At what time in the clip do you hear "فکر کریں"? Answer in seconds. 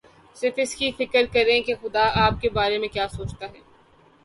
0.91-1.61